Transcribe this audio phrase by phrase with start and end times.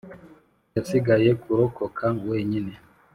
[0.75, 2.73] yasigaye kurokoka wenyine.